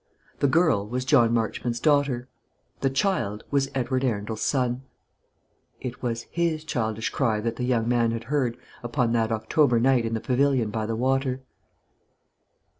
[0.39, 2.27] The girl was John Marchmont's daughter;
[2.79, 4.81] the child was Edward Arundel's son.
[5.79, 10.03] It was his childish cry that the young man had heard upon that October night
[10.07, 11.43] in the pavilion by the water.